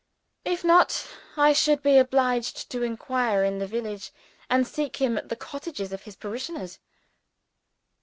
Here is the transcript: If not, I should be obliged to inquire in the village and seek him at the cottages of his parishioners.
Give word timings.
If 0.45 0.63
not, 0.63 1.05
I 1.37 1.53
should 1.53 1.83
be 1.83 1.99
obliged 1.99 2.71
to 2.71 2.81
inquire 2.81 3.43
in 3.43 3.59
the 3.59 3.67
village 3.67 4.11
and 4.49 4.65
seek 4.65 4.95
him 4.99 5.15
at 5.19 5.29
the 5.29 5.35
cottages 5.35 5.93
of 5.93 6.01
his 6.05 6.15
parishioners. 6.15 6.79